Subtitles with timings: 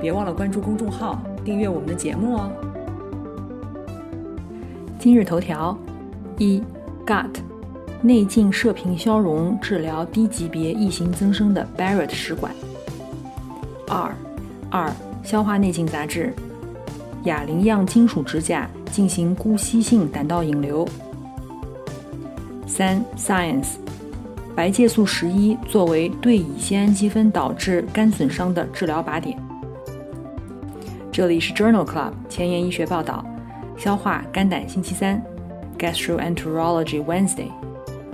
[0.00, 2.50] 别忘了关注公众号，订阅我们的节目哦。
[4.98, 5.76] 今日头条：
[6.38, 6.62] 一
[7.06, 7.30] ，Gut，
[8.02, 12.52] 内镜射频消融治疗低级别异型增生的 Barrett 食管。
[13.88, 14.14] 二，
[14.70, 14.92] 二，
[15.22, 16.34] 消化内镜杂志，
[17.24, 20.86] 哑铃样金属支架进行姑息性胆道引流。
[22.66, 23.76] 三，Science，
[24.54, 29.38] 白介素十一作为对乙酰氨基酚导致肝损伤的治疗靶点。
[31.16, 33.24] 这里是 Journal Club 前沿医学报道，
[33.74, 35.24] 消化肝胆星期三
[35.78, 37.48] ，Gastroenterology Wednesday。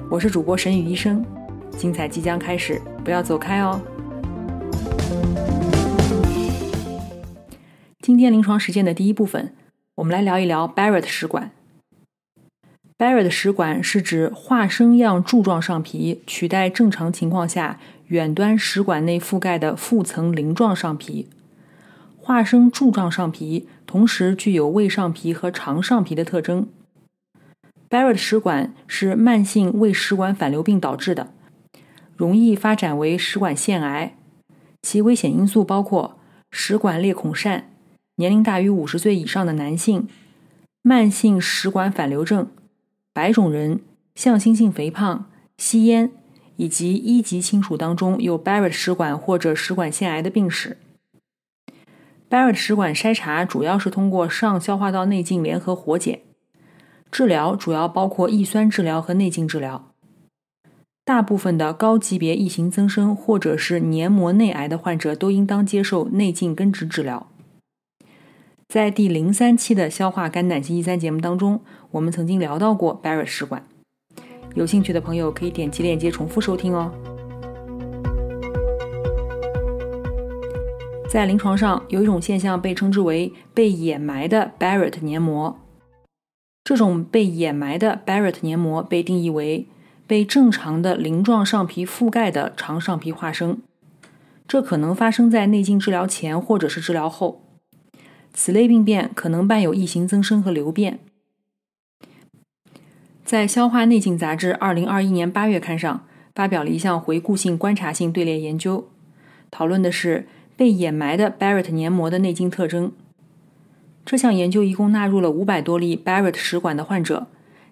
[0.09, 1.27] 我是主播沈宇医生，
[1.73, 3.81] 精彩即将开始，不要走开哦。
[7.99, 9.53] 今天临床实践的第一部分，
[9.97, 11.51] 我们来聊一聊 Barrett 食管。
[12.97, 21.27] Barrett 食管是指化生样柱状上皮取代正常情况下远端食管内覆盖的腹层鳞状上皮。
[22.25, 26.69] 化生柱状上皮同时具有胃上皮和肠上皮的特征。
[27.91, 31.33] Barrett 食管是慢性胃食管反流病导致的，
[32.17, 34.17] 容易发展为食管腺癌。
[34.83, 36.17] 其危险因素包括
[36.53, 37.65] 食管裂孔疝、
[38.15, 40.07] 年龄大于五十岁以上的男性、
[40.81, 42.49] 慢性食管反流症、
[43.13, 43.81] 白种人、
[44.15, 45.29] 向心性肥胖、
[45.59, 46.13] 吸烟
[46.55, 50.79] 以及一级亲属当中有 Barrett 食管或者食管腺癌的病史。
[52.33, 56.23] Barrett 食管筛查主要是通过上消化道内镜联合活检，
[57.11, 59.93] 治疗主要包括抑酸治疗和内镜治疗。
[61.05, 67.27] 大部分的高级别异型增生或者是黏膜内癌的患者都应当接受内镜根治治疗。
[68.67, 71.61] 在第零三期的消化肝胆星期三节目当中，
[71.91, 73.63] 我们曾经聊到过 Barrett 食管，
[74.55, 76.91] 有兴趣的朋友可以点击链接重复收听哦。
[81.13, 85.61] 在临床上，有一种现象被称之为被掩埋的 Barrett 黏膜。
[86.65, 89.67] 这种被掩埋的 Barrett 黏膜被定义为
[90.07, 93.61] 被正常的鳞状上皮覆盖的肠上皮化生。
[94.49, 97.43] 这可能发生在内镜治疗前或者是治疗后。
[98.33, 100.99] 此类病变可能伴有异型增生和瘤变。
[103.23, 108.89] 在《消化内镜杂志》二零二一年八月刊上发表了一项回顾性观察性队列研究，
[109.51, 110.27] 讨论的是。
[110.63, 112.93] 被掩埋的 Barrett 黏膜的内镜特征。
[114.05, 117.27] 这项研究一共纳入了五百多例 Barrett 食管的患者，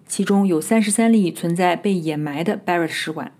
[0.05, 3.31] 其中有三十三例存在被掩埋的 Barrett 食管。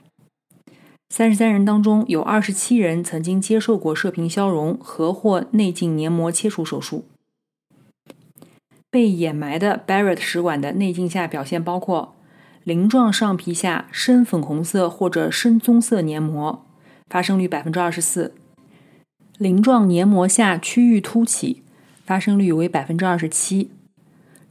[1.10, 7.04] 三十三人当中，有二十七人曾经接受过射频消融和或内镜黏膜切除手术。
[8.90, 12.16] 被掩埋的 Barrett 食管的内镜下表现包括
[12.64, 16.66] 鳞状上皮下深粉红色或者深棕色黏膜，
[17.10, 18.34] 发生率百分之二十四。
[19.42, 21.64] 鳞状黏膜下区域凸起，
[22.06, 23.72] 发生率为百分之二十七。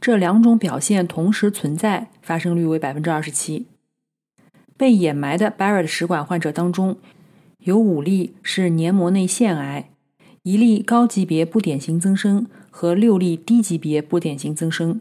[0.01, 3.67] 这两种表现同时存在，发生率为百分之二十七。
[4.75, 6.97] 被掩埋的 Barrett 食管患者当中，
[7.59, 9.91] 有五例是黏膜内腺癌，
[10.43, 14.99] 一例高级别不典型增生和六例低级别不典型增生。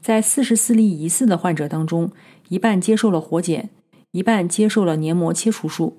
[0.00, 2.12] 在四十四例疑似的患者当中，
[2.50, 3.68] 一半接受了活检，
[4.12, 5.96] 一半接受了黏膜切除术，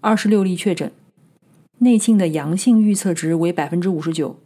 [0.00, 0.92] 二十六例确诊。
[1.82, 4.36] 内镜的阳性预测值为百分之五十九，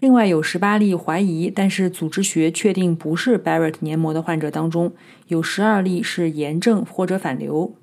[0.00, 4.92] 另外有十八例怀疑，但是组织学确定不是 Barrett 黏膜的患者当中，
[5.28, 7.76] 有十二例是炎症或者反流。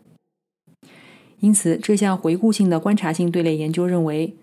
[1.39, 4.35] 因此，这项回顾性的观察性队列研究认为，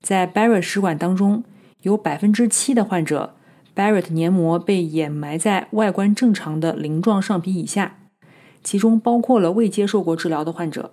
[0.00, 1.42] 在 Barrett 食管当中，
[1.82, 3.34] 有百分之七的患者
[3.74, 7.98] Barrett 黏膜被掩埋在外观正常的鳞状上皮以下，
[8.62, 10.92] 其中包括了未接受过治疗的患者。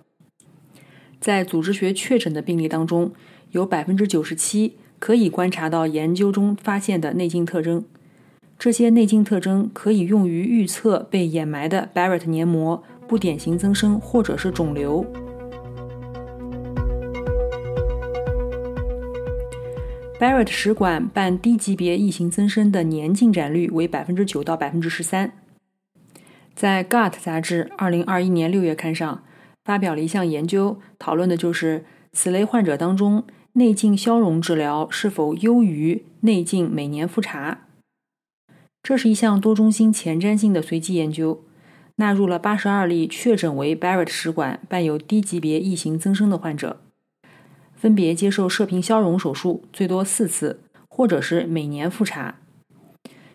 [1.24, 3.10] 在组织学确诊的病例当中，
[3.52, 7.82] 有百分之九十七可以观察到研究中发现的内镜特征。
[8.58, 15.02] 这些内镜特征可以用于预测被掩埋的 Barrett 黏膜不典型增生或者是肿瘤。
[20.20, 25.32] Barrett 食管伴低级别异型增生的年进展率为百分之九到百分之十三。
[26.54, 29.22] 在《Gut》杂志二零二一年六月刊上。
[29.64, 33.24] 发表了一项研究，讨论的就是此类患者当中
[33.54, 37.60] 内镜消融治疗是否优于内镜每年复查。
[38.82, 41.42] 这是一项多中心前瞻性的随机研究，
[41.96, 46.80] 纳入了八十二例确诊为 Barrett 食管伴有低级别异型增生的患者，
[47.74, 52.36] 分别接受射频消融手术最多四次，或者是每年复查。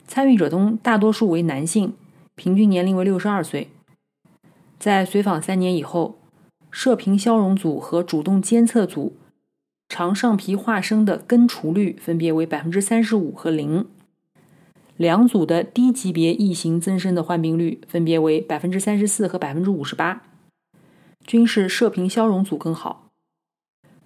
[0.05, 1.93] 参与者中大多数为男性，
[2.35, 3.69] 平均年龄为六十二岁。
[4.77, 6.19] 在随访三年以后，
[6.71, 9.18] 射频消融组和主动监测组。
[9.92, 13.88] 肠上皮化生的根除率分别为百分之三十五和零，
[14.95, 20.21] 两组的低级别异型增生的患病率分别为百分之三十四和百分之五十八，
[21.25, 23.10] 均是射频消融组更好。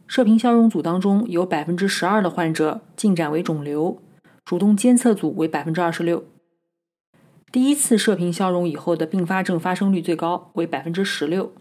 [0.08, 4.02] 射频消融组当中有百分之十二的患者进展为肿瘤，
[4.46, 6.24] 主动监测组为百分之二十六。
[7.52, 11.52] 第一次射频消融以后的并发症发生率最高为百分之十六。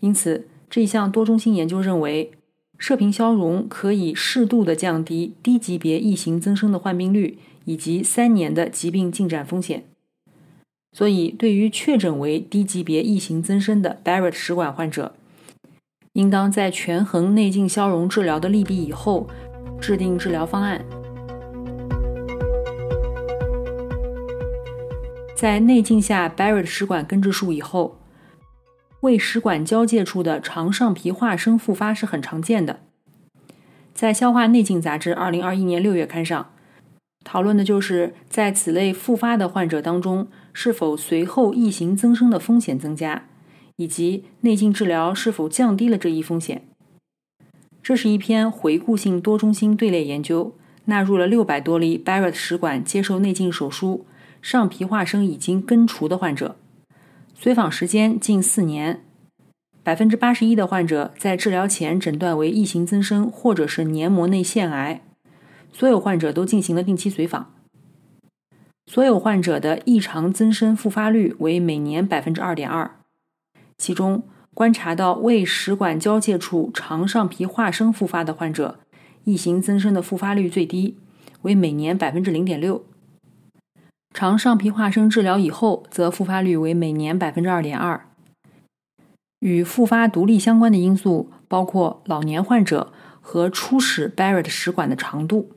[0.00, 2.32] 因此，这一项多中心研究认为。
[2.80, 9.82] 射频消融可以适度的降低低级别异型增生的患病率以及三年的疾病进展风险，
[10.92, 15.16] 所以对于确诊为低级别异型增生的 Barrett 食管患者，
[16.12, 19.26] 应当在权衡内镜消融治疗的利弊以后，
[19.80, 20.84] 制定治疗方案。
[25.34, 27.97] 在内镜下 Barrett 食管根治术以后。
[29.00, 32.80] 胃食管交界处的肠上皮化生复发是很常见的。
[33.94, 36.50] 在《消化内镜》杂志二零二一年六月刊上，
[37.24, 43.24] 讨论的就是在此类复发的患者当中，是否随后异型增生的风险增加，
[43.76, 46.62] 以及内镜治疗是否降低了这一风险。
[47.80, 50.54] 这是一篇回顾性多中心队列研究，
[50.86, 54.06] 纳入了六百多例 Barrett 食管接受内镜手术、
[54.42, 56.56] 上皮化生已经根除的患者。
[57.40, 59.04] 随访时间近四年，
[59.84, 65.02] 百分之八十一的患者在治疗前诊断为异型增生或者是黏膜内腺癌，
[65.72, 67.54] 所有患者都进行了定期随访。
[68.86, 72.90] 所有患者的异常增生复发率为每年百分之二点二，
[73.76, 78.80] 其中观察到胃食管交界处肠上皮化生复发的患者，
[79.22, 80.96] 异型增生的复发率最低，
[81.42, 82.84] 为每年百分之零点六。
[84.14, 88.06] 肠上皮化生治疗以后，则复发率为每年百分之二点二。
[89.40, 95.50] 与复发独立相关的因素包括老年患者和初始 Barrett 食管的长度。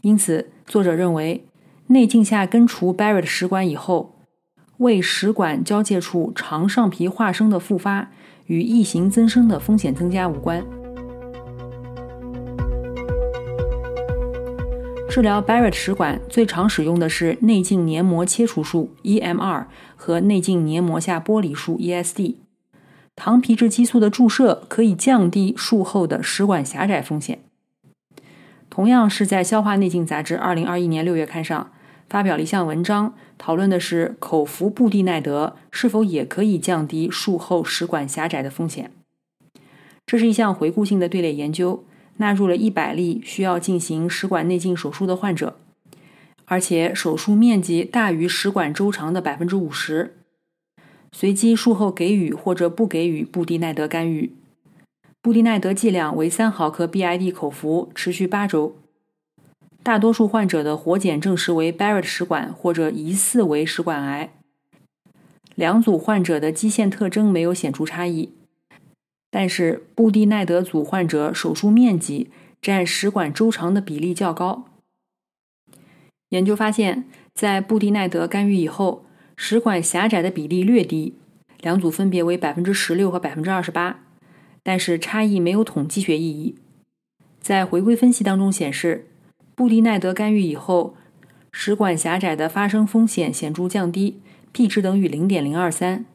[0.00, 1.44] 因此，作者认为，
[1.88, 4.14] 内镜下根除 Barrett 食管以后，
[4.78, 8.10] 胃食管交界处肠上皮化生的复发
[8.46, 10.64] 与异型增生的风险增加无关。
[15.08, 19.64] 治疗 Barrett 食管最常使用的是内镜黏膜切除术 （EMR）
[19.96, 22.34] 和内镜黏膜下剥离术 （ESD）。
[23.14, 27.38] 糖皮质激素的注射可以降低术后的食管狭窄风险。
[28.68, 31.72] 同样是在《消化内镜》杂志2021年6月刊上
[32.10, 38.90] 发表了一项文章，讨论的是口服布地奈德是否也可以降低术后食管狭窄的风险。
[40.04, 41.84] 这是一项回顾性的队列研究。
[42.18, 45.56] 纳入了一百例需要进行食管内镜手术的患者，
[46.46, 50.16] 而且手术面积大于食管周长的百分之五十。
[51.12, 54.32] 随机术后给予或者不给予布地奈德干预。
[55.22, 58.76] 布地奈德剂量为三毫克 BID 口服，持续八周。
[59.82, 64.32] 大多数患者的活检证实为 Barrett 食管或者疑似为食管癌。
[65.54, 68.30] 两组患者的基线特征没有显著差异。
[69.36, 72.30] 但是布地奈德组患者手术面积
[72.62, 74.64] 占食管周长的比例较高。
[76.30, 79.04] 研究发现，在布地奈德干预以后，
[79.36, 81.16] 食管狭窄的比例略低，
[81.60, 84.00] 两组分别为百分之十六和百分之二十八，
[84.62, 86.54] 但是差异没有统计学意义。
[87.38, 89.06] 在回归分析当中显示，
[89.54, 90.96] 布地奈德干预以后，
[91.52, 94.18] 食管狭窄的发生风险显著降低
[94.52, 96.06] ，p 值等于零点零二三。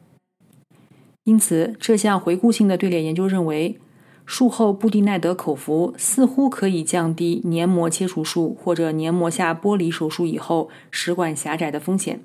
[1.23, 3.79] 因此，这项回顾性的队列研究认为，
[4.25, 12.21] 术后布地奈德口服似乎可以降低黏膜切除术或者黏膜下剥离手术以后食管狭窄的风险，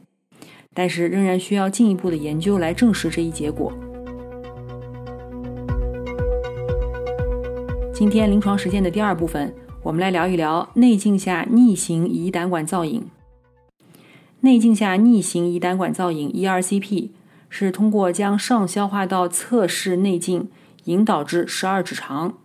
[0.72, 3.70] 但是仍然需要进一步的研究来证实这一结果。
[7.92, 13.04] 今天临床实践的第二部分，我们来聊一聊内镜下逆行胰胆管造影。
[14.40, 17.10] 内镜下逆行胰胆管造影 （ERCP）。
[17.58, 20.50] 是通过将上消化道侧室内镜
[20.84, 22.36] 引导至十二指肠，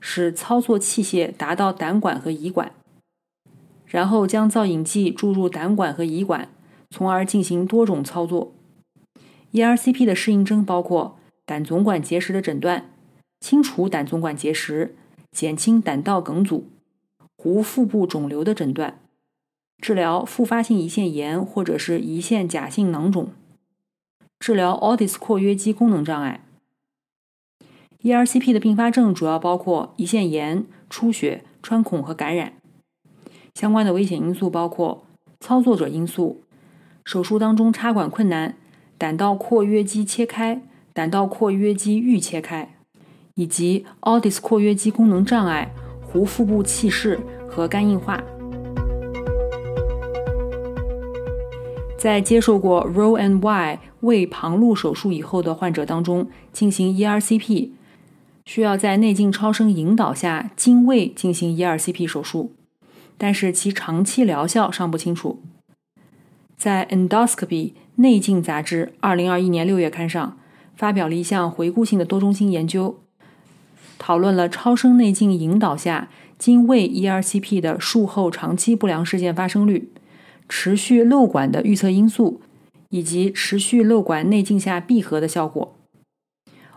[0.00, 2.72] 使操作器械达到胆管和胰管，
[3.84, 6.48] 然后将造影剂注入胆管和胰管，
[6.88, 8.54] 从而进行多种操作。
[9.52, 12.90] ERCP 的适应症包括胆总管结石的诊断、
[13.40, 14.96] 清除胆总管结石、
[15.30, 16.70] 减轻胆道梗阻、
[17.44, 18.98] 无腹部肿瘤的诊断，
[19.82, 23.28] 治疗复发性胰腺炎或者是胰腺假性囊肿，
[24.44, 26.44] 治疗 Otis 括约肌功能障碍。
[28.02, 32.52] ERCP 的并发症主要包括胰腺炎、出血、穿孔和感染。
[33.54, 35.06] 相关的危险因素包括
[35.40, 36.42] 操作者因素、
[37.06, 38.54] 手术当中插管困难、
[38.98, 40.60] 胆道括约肌切开、
[40.92, 42.76] 胆道括约肌预切开，
[43.36, 45.72] 以及 Otis 括约肌功能障碍、
[46.02, 48.22] 壶腹部憩室和肝硬化。
[51.96, 57.70] 在接受过 Row and Y 胃旁路手术以后的患者当中进行 ERCP，
[58.44, 62.52] 需要在内镜超声引导下经胃进行 ERCP 手术。
[63.16, 65.40] 但是其长期疗效尚不清楚。
[66.56, 70.36] 在《Endoscopy 内镜杂志》二零二一年六月刊上
[70.74, 72.98] 发表了一项回顾性的多中心研究，
[73.98, 79.92] 讨论了超声内镜引导下经胃 ERCP 的术后长期不良事件发生率、
[80.48, 82.40] 持续漏管的预测因素
[82.94, 85.74] 以及持续漏管内镜下闭合的效果。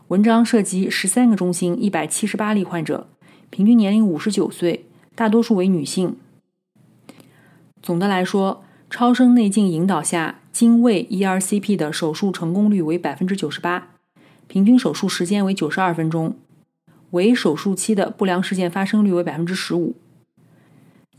[0.07, 3.07] 文章涉及十三个中心、一百七十八例患者，
[3.51, 6.15] 平均年龄五十九岁，大多数为女性。
[7.83, 13.89] 总的来说，超声内镜引导下经胃 ERCP 的手术成功率为百分之九十八，
[14.47, 16.35] 平均手术时间为九十二分钟，
[17.11, 19.93] 为手术期的不良事件发生率为百分之十五。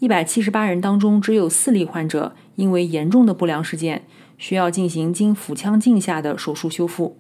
[0.00, 4.02] 一百七十八人当中，只有四例患者因为严重的不良事件
[4.38, 7.18] 需要进行经腹腔镜下的手术修复。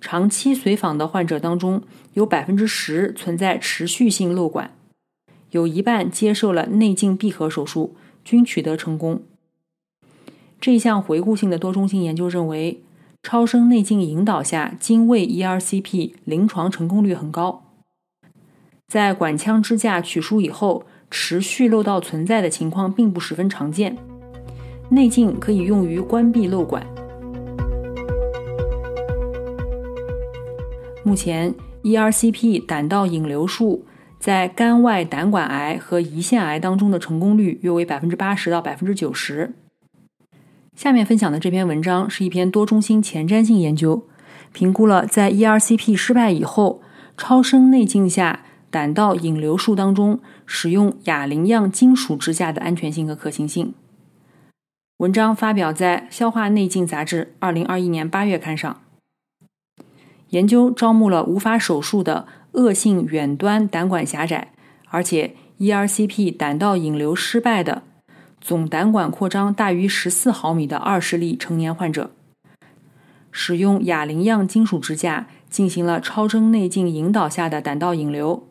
[0.00, 1.82] 长期随访的患者当中，
[2.14, 4.72] 有百分之十存在持续性漏管，
[5.52, 7.94] 有一半接受了内镜闭合手术。
[8.26, 9.22] 均取得成功。
[10.60, 12.82] 这项回顾性的多中心研究认为，
[13.22, 17.62] 超声内镜引导下经胃 ERCP 临床成功率很高。
[18.88, 23.96] 在管腔支架取出以后，持续漏道存在的情况并不十分常见。
[24.88, 26.86] 内镜可以用于关闭漏管。
[31.02, 33.84] 目前，ERCP 胆道引流术。
[34.18, 39.52] 在肝外胆管癌和胰腺癌当中的成功率约为百分之八十到百分之九十。
[40.74, 44.08] 下面分享的这篇文章是一篇多中心前瞻性研究，
[44.52, 46.80] 评估了在 ERCP 失败以后，
[47.16, 48.40] 超声内镜下
[48.70, 53.74] 胆道引流术当中使用哑铃样金属支架的安全性和可行性。
[54.98, 58.82] 文章发表在《消化内镜杂志》二零二一年八月刊上。
[60.30, 62.26] 研究招募了无法手术的。
[62.56, 64.52] 恶性远端胆管狭窄，
[64.88, 67.82] 而且 ERCP 胆道引流失败的
[68.40, 72.12] 总胆管扩张大于十四毫米的二十例成年患者，
[73.30, 78.48] 使用哑铃样金属支架进行了超声内镜引导下的胆道引流。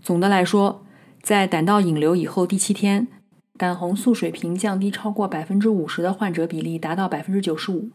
[0.00, 0.82] 总的来说，
[1.20, 3.06] 在胆道引流以后第七天，
[3.56, 7.90] 胆红素水平降低超过百分之五十的患者比例达到百分之九十五。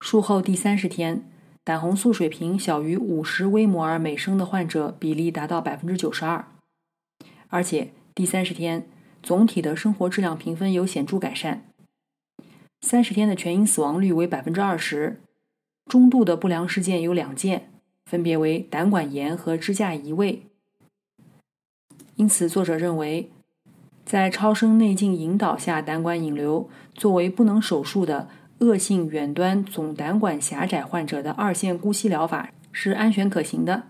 [0.00, 1.30] 术后第三十天。
[1.64, 6.46] 胆红素水平小于五十微摩尔每升的患者比例达到百分之九十二，
[7.48, 8.86] 而且第三十天
[9.20, 11.64] 总体的生活质量评分有显著改善。
[12.82, 15.20] 三十天的全因死亡率为百分之二十，
[15.86, 17.68] 中度的不良事件有两件，
[18.04, 20.42] 分别为胆管炎和支架移位。
[22.14, 23.28] 因此，作者认为，
[24.06, 28.28] 在超声内镜引导下胆管引流作为不能手术的。
[28.60, 33.82] 恶性远端总胆管狭窄患者的二线姑息疗法是安全可行的，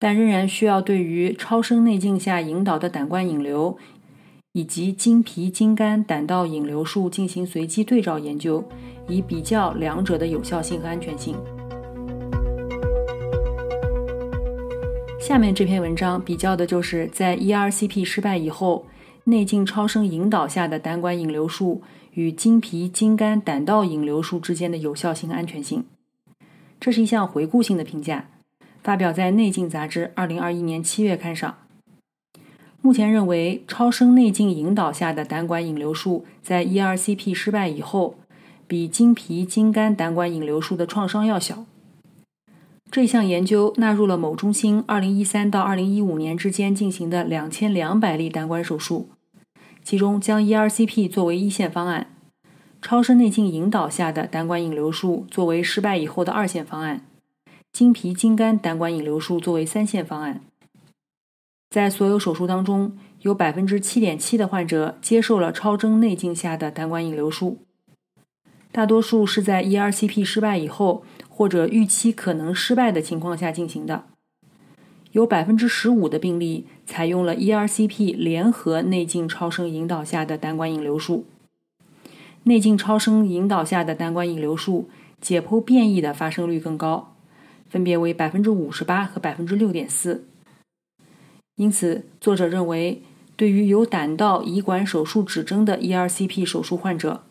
[0.00, 3.78] 但仍然需要对于超声内镜下引导的胆管引流
[4.54, 8.64] 以及经皮经肝胆道引流术进行随机对照研究，
[9.06, 11.36] 以比较两者的有效性和安全性。
[15.20, 18.84] 下面这篇文章比较的就是在 ERCP 失败以后，
[19.24, 21.82] 内镜超声引导下的胆管引流术。
[22.14, 25.84] 与经皮经肝胆道引流术之间的有效性、安全性，
[26.80, 28.28] 这是一项回顾性的评价，
[28.82, 31.56] 发表在《内镜杂志》二零二一年七月刊上。
[32.82, 38.16] 目前认为，超声内镜引导下的胆管引流术在 ERCP 失败以后，
[38.66, 41.64] 比经皮经肝胆管引流术的创伤要小。
[42.90, 49.10] 这项研究纳入了某中心二零一三到二零一五年之间进行的两千两百例胆管手术。
[49.84, 52.08] 其中将 ERCP 作为一线方案，
[52.82, 57.06] 超声内镜引导下的胆管引流术作为失败以后的二线方案，
[57.72, 60.40] 经皮经肝胆管引流术作为三线方案。
[61.70, 67.58] 在所有手术当中，有百分之七点七的患者接受了超声内镜下的胆管引流术，
[68.72, 71.04] 大多数是在 ERCP 失败以后
[71.40, 74.04] 或者预期可能失败的情况下进行的。
[75.12, 81.24] 有百分之十五的病例采用了 ERCP 联合内镜超声引导下的胆管引流术。
[82.42, 87.14] 内镜超声引导下的胆管引流术解剖变异的发生率更高，
[87.70, 90.26] 分别为百分之五十八和百分之六点四。
[91.56, 93.00] 因此，作者认为，
[93.36, 97.22] 对于有胆道胰管手术指征的 ERCP 手术患者，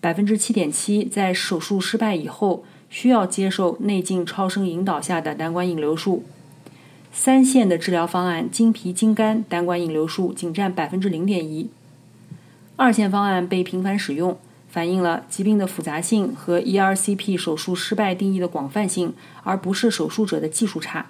[0.00, 6.22] 百分之七点七在手术失败以后需要接受内镜超声引导下的胆管引流术。
[7.10, 11.70] 三线的治疗方案经皮经肝胆管引流术仅占百分之零点一，
[12.76, 14.36] 二线方案被频繁使用，
[14.68, 21.06] 反映了疾病的复杂性和 ERCP 手术失败定义的广泛性，而不是手术者的技术差。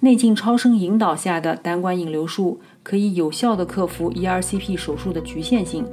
[0.00, 5.86] 内镜超声引导下的胆管引流术可以有效地克服 ERCP 手术的局限性。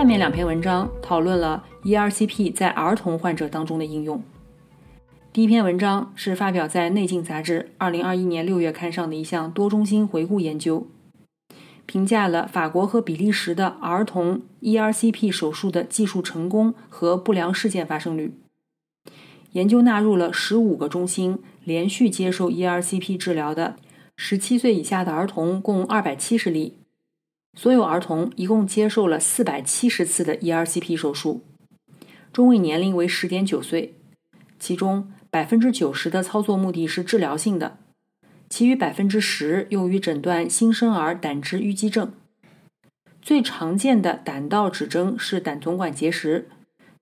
[0.00, 4.22] 下面两篇文章讨论了 ERCP 在儿童患者当中的应用。
[5.30, 10.86] 第一篇文章是发表在《内镜》杂志2021年6月刊上的一项多中心回顾研究，
[11.84, 18.32] 评价了法国和比利时的儿童 ERCP 手术的技术成功和不良事件发生率。
[19.52, 23.76] 研究纳入了15个中心连续接受 ERCP 治疗的
[24.16, 26.78] 17岁以下的儿童共270例，
[27.56, 31.42] 所有儿童一共接受了470次的 ERCP 手术，
[32.32, 33.94] 中位年龄为10.9岁，
[34.58, 35.12] 其中。
[35.32, 37.78] 百分之九十的操作目的是治疗性的，
[38.48, 42.12] 其余百分之十用于诊断新生儿胆汁淤积症。
[43.22, 46.48] 最常见的胆道指征是胆总管结石，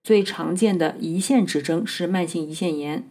[0.04, 3.08] 最常见的胰腺指征是慢性胰腺炎。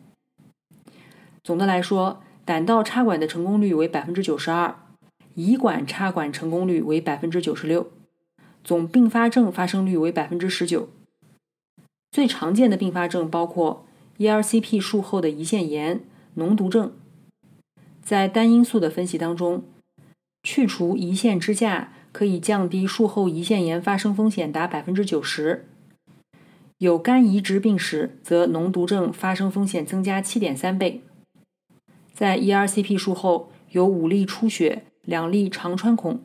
[1.44, 4.76] 总的来说，胆道插管的成功率为百分之九十二，
[5.38, 7.90] 胰管插管成功率为百分之九十六，
[8.62, 10.90] 总并发症发生率为百分之十九。
[12.12, 13.86] 最常见的并发症包括。
[14.20, 16.02] ERCP 术后的胰腺炎、
[16.36, 16.92] 脓毒症，
[18.02, 19.64] 在单因素的分析当中，
[20.42, 25.68] 去除胰腺支架可以降低术后胰腺炎发生风险达百分之九十。
[26.80, 31.04] 有肝移植病史，则脓毒症发生风险增加七点三倍。
[32.12, 36.20] 在 ERCP 术后有五例出血、两例肠穿孔，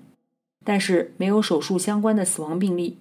[0.62, 2.98] 但是没有手术相关的死亡病例。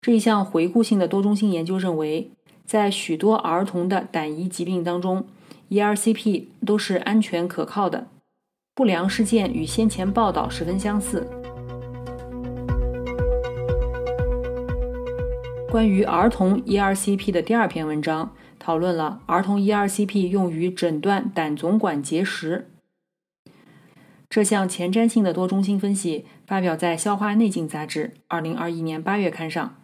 [0.00, 2.32] 这一项回顾性的多中心研究认为。
[2.66, 5.24] 在许多儿童的胆胰疾病当中
[5.70, 8.08] ，ERCP 都是安全可靠的。
[8.74, 11.28] 不良事件与先前报道十分相似。
[15.70, 22.66] 关于儿童 ERCP 的第二篇文章讨论了儿童 ERCP 用于诊断胆总管结石。
[24.36, 29.76] 这项前瞻性的多中心分析发表在《消化内镜》杂志2021年8月刊上。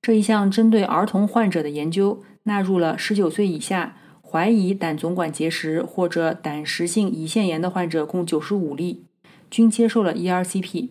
[0.00, 9.04] 这一项针对儿童患者的研究纳入了19岁以下怀疑胆总管结石或者胆石性胰腺炎的患者共95例，
[9.48, 10.88] 均接受了 ERCP。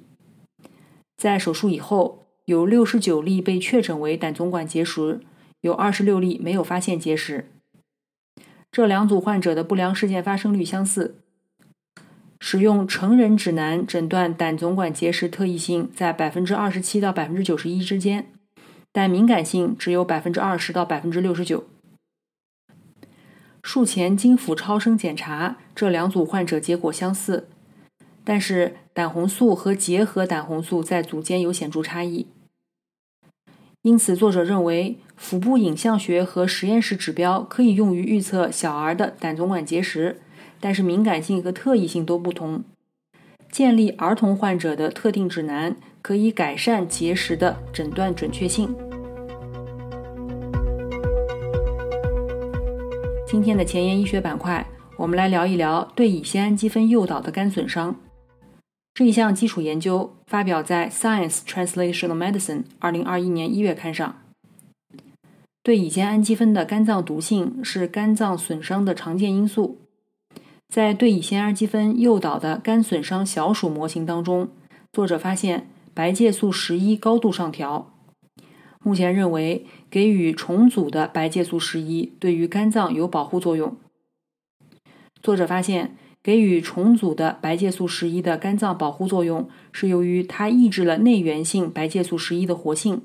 [1.17, 5.19] 在手术以后，有69例被确诊为胆总管结石，
[5.59, 7.51] 有26例没有发现结石。
[8.71, 11.17] 这两组患者的不良事件发生率相似。
[12.43, 18.27] 使用成人指南诊断胆总管结石特异性在27%到91%之间。
[18.91, 21.65] 但敏感性只有百分之二十到百分之六十九。
[23.61, 27.47] 术前经腹超声检查，这两组患者结果相似，
[28.23, 32.25] 但是胆红素和结合胆红素在组间有显著差异。
[33.83, 40.19] 因此，作者认为腹部影像学和实验室指标可以用于预测小儿的胆总管结石，
[40.61, 42.63] 但是敏感性和特异性都不同。
[43.51, 45.75] 建立儿童患者的特定指南。
[46.03, 48.75] 可以改善结石的诊断准确性。
[53.27, 54.65] 今天的前沿医学板块，
[54.97, 57.95] 我们来聊一聊对乙酰氨基酚诱导的肝损伤。
[58.95, 64.23] 这一项基础研究发表在《Science Translational Medicine》二零二一年一月刊上。
[65.61, 69.80] 对乙酰氨基酚的肝脏毒性是肝脏损伤的常见因素。
[70.71, 74.49] 在对乙酰氨基酚诱导的肝损伤小鼠模型当中，
[74.91, 75.67] 作者发现。
[75.93, 77.91] 白介素十一高度上调，
[78.81, 83.75] 目前认为给予重组的白介素十一对于肝脏有保护作用。
[85.21, 93.01] 作者发现，给予重组的白介素十一的肝脏保护作用是由于它抑制了内源性白介素十一的活性。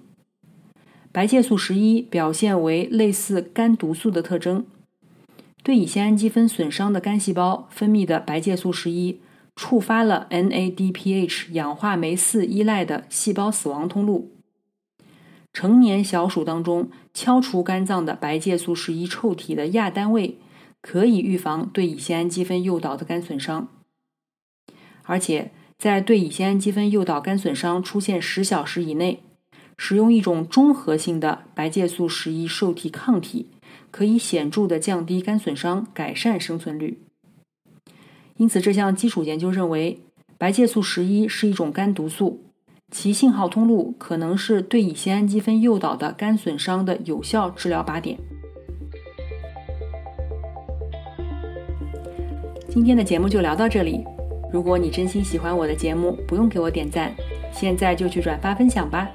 [1.10, 4.64] 白介素十一表现为类似肝毒素的特征，
[5.66, 9.20] 对乙酰氨基酚损伤的肝细胞分泌的白介素十一。
[9.56, 14.30] 触发了 NADPH 氧化酶四依赖的细胞死亡通路，
[15.52, 20.38] 成年小鼠当中敲除肝脏的白介素十一受体的亚单位，
[20.80, 23.66] 可以预防对乙酰氨基酚诱导的肝损伤。
[25.02, 29.24] 而且，在对乙酰氨基酚诱导肝损伤出现十小时以内，
[29.76, 33.48] 使用一种中和性的白介素十一受体抗体，
[33.96, 36.98] 可以显著的降低肝损伤，改善生存率。
[38.36, 40.00] 因此，这项基础研究认为，
[40.36, 42.42] 白介素十一是一种肝毒素，
[42.90, 48.18] 其信号通路可能是对乙酰氨基酚诱导的肝损伤的有效治疗靶点。
[52.68, 54.04] 今天的节目就聊到这里。
[54.52, 57.16] 如果你真心喜欢我的节目，不用给我点赞，
[57.50, 59.08] 现在就去转发分享吧，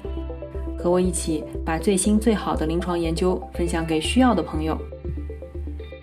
[0.82, 4.76] 和我一起把最新最好的临床研究分享给需要的朋友。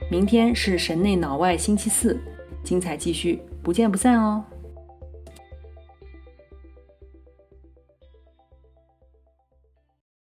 [0.10, 2.18] 明天是神内脑外星期四。
[2.64, 4.44] 精彩继续，不见不散哦！